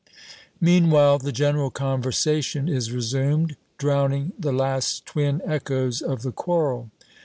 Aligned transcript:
Meanwhile 0.59 1.19
the 1.19 1.31
general 1.31 1.69
conversation 1.69 2.67
is 2.67 2.91
resumed, 2.91 3.55
drowning 3.77 4.33
the 4.39 4.51
last 4.51 5.05
twin 5.05 5.43
echoes 5.45 6.01
of 6.01 6.23
the 6.23 6.31
quarrel. 6.31 6.89